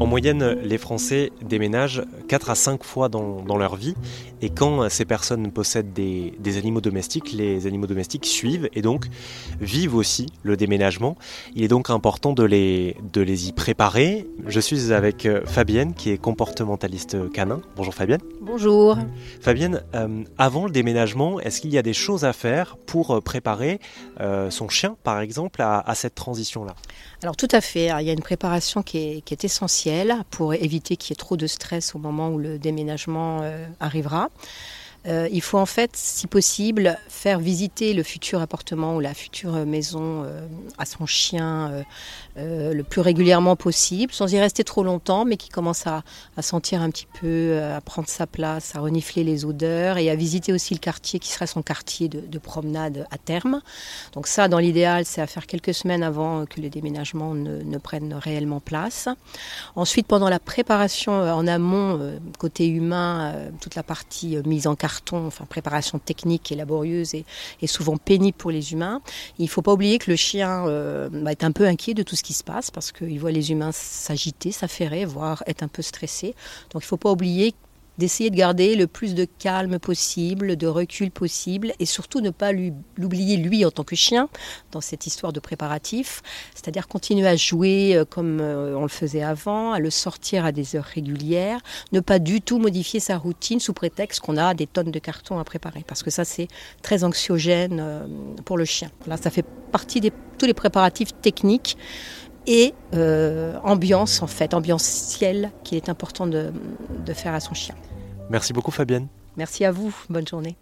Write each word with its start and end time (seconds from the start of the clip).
En 0.00 0.06
moyenne, 0.06 0.56
les 0.62 0.78
Français 0.78 1.32
déménagent 1.42 2.04
4 2.28 2.50
à 2.50 2.54
5 2.54 2.84
fois 2.84 3.08
dans, 3.08 3.56
leur 3.56 3.74
vie. 3.74 3.94
Et 4.40 4.48
quand 4.48 4.88
ces 4.88 5.04
personnes 5.04 5.50
possèdent 5.50 5.92
des, 5.92 6.56
animaux 6.56 6.80
domestiques, 6.80 7.32
les 7.32 7.66
animaux 7.66 7.88
domestiques 7.88 8.24
suivent 8.24 8.68
et 8.74 8.80
donc 8.80 9.06
vivent 9.60 9.96
aussi 9.96 10.26
le 10.44 10.56
déménagement. 10.56 11.16
Il 11.56 11.64
est 11.64 11.68
donc 11.68 11.90
important 11.90 12.32
de 12.32 12.44
les, 12.44 12.96
de 13.12 13.20
les 13.20 13.48
y 13.48 13.52
préparer. 13.52 14.28
Je 14.46 14.60
suis 14.60 14.92
avec 14.92 15.26
euh, 15.26 15.44
Fabienne, 15.46 15.94
qui 15.94 16.10
est 16.10 16.18
comportementaliste 16.18 17.32
canin. 17.32 17.60
Bonjour 17.74 17.92
Fabienne. 17.92 18.20
Bonjour. 18.40 18.98
Fabienne, 19.40 19.82
euh, 19.96 20.22
avant 20.38 20.66
le 20.66 20.70
déménagement, 20.70 21.40
est-ce 21.40 21.60
qu'il 21.60 21.72
y 21.72 21.78
a 21.78 21.82
des 21.82 21.92
choses 21.92 22.24
à 22.24 22.32
faire 22.32 22.76
pour 22.76 23.16
euh, 23.16 23.20
préparer 23.20 23.80
son 24.50 24.68
chien, 24.68 24.96
par 25.02 25.20
exemple, 25.20 25.62
à, 25.62 25.94
cette 25.94 26.14
transition-là? 26.14 26.74
Alors 27.22 27.36
tout 27.36 27.48
à 27.50 27.60
fait. 27.60 27.88
il 28.00 28.06
y 28.06 28.10
a 28.10 28.12
une 28.12 28.20
préparation 28.20 28.82
qui 28.82 28.98
est, 28.98 29.20
qui 29.22 29.34
est 29.34 29.44
essentielle 29.44 29.87
pour 30.30 30.54
éviter 30.54 30.96
qu'il 30.96 31.10
y 31.10 31.14
ait 31.14 31.16
trop 31.16 31.36
de 31.36 31.46
stress 31.46 31.94
au 31.94 31.98
moment 31.98 32.30
où 32.30 32.38
le 32.38 32.58
déménagement 32.58 33.40
euh, 33.42 33.66
arrivera. 33.80 34.28
Euh, 35.08 35.28
il 35.32 35.40
faut 35.40 35.58
en 35.58 35.66
fait, 35.66 35.90
si 35.94 36.26
possible, 36.26 36.98
faire 37.08 37.38
visiter 37.38 37.94
le 37.94 38.02
futur 38.02 38.42
appartement 38.42 38.96
ou 38.96 39.00
la 39.00 39.14
future 39.14 39.52
maison 39.64 40.24
euh, 40.24 40.46
à 40.76 40.84
son 40.84 41.06
chien 41.06 41.84
euh, 42.36 42.72
le 42.74 42.82
plus 42.84 43.00
régulièrement 43.00 43.56
possible, 43.56 44.12
sans 44.12 44.32
y 44.32 44.38
rester 44.38 44.64
trop 44.64 44.82
longtemps, 44.82 45.24
mais 45.24 45.36
qui 45.36 45.48
commence 45.48 45.86
à, 45.86 46.02
sentir 46.40 46.82
un 46.82 46.90
petit 46.90 47.06
peu, 47.20 47.60
à 47.60 47.80
prendre 47.80 48.08
sa 48.08 48.26
place, 48.26 48.76
à 48.76 48.80
renifler 48.80 49.24
les 49.24 49.44
odeurs 49.44 49.98
et 49.98 50.10
à 50.10 50.14
visiter 50.14 50.52
aussi 50.52 50.74
le 50.74 50.78
quartier 50.78 51.18
qui 51.18 51.32
sera 51.32 51.46
son 51.46 51.62
quartier 51.62 52.08
de, 52.08 52.38
promenade 52.38 53.06
à 53.10 53.18
terme. 53.18 53.60
Donc 54.12 54.28
ça, 54.28 54.46
dans 54.46 54.58
l'idéal, 54.58 55.04
c'est 55.04 55.20
à 55.20 55.26
faire 55.26 55.46
quelques 55.46 55.74
semaines 55.74 56.04
avant 56.04 56.46
que 56.46 56.60
le 56.60 56.70
déménagement 56.70 57.34
ne, 57.34 57.62
ne 57.62 57.78
prenne 57.78 58.14
réellement 58.14 58.60
place. 58.60 59.08
Ensuite, 59.74 60.06
pendant 60.06 60.28
la 60.28 60.38
préparation 60.38 61.12
en 61.12 61.46
amont, 61.48 62.18
côté 62.38 62.68
humain, 62.68 63.34
toute 63.60 63.74
la 63.74 63.82
partie 63.82 64.38
mise 64.46 64.68
en 64.68 64.76
enfin 65.12 65.44
préparation 65.44 65.98
technique 65.98 66.50
et 66.52 66.56
laborieuse 66.56 67.14
et, 67.14 67.24
souvent 67.66 67.96
pénible 67.96 68.36
pour 68.36 68.50
les 68.50 68.72
humains. 68.72 69.00
Il 69.38 69.44
ne 69.44 69.48
faut 69.48 69.62
pas 69.62 69.72
oublier 69.72 69.98
que 69.98 70.10
le 70.10 70.16
chien 70.16 70.66
euh, 70.66 71.08
va 71.12 71.32
être 71.32 71.44
un 71.44 71.52
peu 71.52 71.66
inquiet 71.66 71.94
de 71.94 72.02
tout 72.02 72.16
ce 72.16 72.22
qui 72.22 72.32
se 72.32 72.44
passe 72.44 72.70
parce 72.70 72.92
qu'il 72.92 73.18
voit 73.20 73.32
les 73.32 73.50
humains 73.50 73.72
s'agiter, 73.72 74.52
s'affairer, 74.52 75.04
voire 75.04 75.42
être 75.46 75.62
un 75.62 75.68
peu 75.68 75.82
stressé. 75.82 76.34
Donc 76.72 76.82
il 76.82 76.86
ne 76.86 76.88
faut 76.88 76.96
pas 76.96 77.10
oublier 77.10 77.54
d'essayer 77.98 78.30
de 78.30 78.36
garder 78.36 78.76
le 78.76 78.86
plus 78.86 79.14
de 79.14 79.24
calme 79.24 79.78
possible, 79.78 80.56
de 80.56 80.66
recul 80.66 81.10
possible, 81.10 81.72
et 81.78 81.86
surtout 81.86 82.20
ne 82.20 82.30
pas 82.30 82.52
l'oublier 82.52 83.36
lui 83.36 83.64
en 83.64 83.70
tant 83.70 83.84
que 83.84 83.96
chien 83.96 84.28
dans 84.72 84.80
cette 84.80 85.06
histoire 85.06 85.32
de 85.32 85.40
préparatif, 85.40 86.22
c'est-à-dire 86.54 86.88
continuer 86.88 87.26
à 87.26 87.36
jouer 87.36 87.96
euh, 87.96 88.04
comme 88.04 88.40
euh, 88.40 88.76
on 88.76 88.82
le 88.82 88.88
faisait 88.88 89.22
avant, 89.22 89.72
à 89.72 89.80
le 89.80 89.90
sortir 89.90 90.44
à 90.44 90.52
des 90.52 90.76
heures 90.76 90.84
régulières, 90.84 91.60
ne 91.92 92.00
pas 92.00 92.18
du 92.18 92.40
tout 92.40 92.58
modifier 92.58 93.00
sa 93.00 93.18
routine 93.18 93.60
sous 93.60 93.72
prétexte 93.72 94.20
qu'on 94.20 94.36
a 94.36 94.54
des 94.54 94.66
tonnes 94.66 94.90
de 94.90 94.98
cartons 94.98 95.38
à 95.38 95.44
préparer, 95.44 95.84
parce 95.86 96.02
que 96.02 96.10
ça 96.10 96.24
c'est 96.24 96.48
très 96.82 97.04
anxiogène 97.04 97.78
euh, 97.80 98.06
pour 98.44 98.56
le 98.56 98.64
chien. 98.64 98.90
Là, 99.06 99.16
ça 99.16 99.30
fait 99.30 99.44
partie 99.72 100.00
de 100.00 100.10
tous 100.38 100.46
les 100.46 100.54
préparatifs 100.54 101.10
techniques 101.20 101.76
et 102.46 102.72
ambiance 103.62 104.22
en 104.22 104.26
fait, 104.26 104.54
ambientielle 104.54 105.50
qu'il 105.64 105.76
est 105.76 105.90
important 105.90 106.26
de 106.26 106.52
faire 107.12 107.34
à 107.34 107.40
son 107.40 107.52
chien. 107.52 107.74
Merci 108.30 108.52
beaucoup 108.52 108.70
Fabienne. 108.70 109.08
Merci 109.36 109.64
à 109.64 109.72
vous, 109.72 109.94
bonne 110.08 110.26
journée. 110.26 110.56